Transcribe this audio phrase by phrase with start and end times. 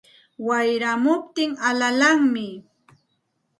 [0.47, 2.47] Wayramuptin alalanmi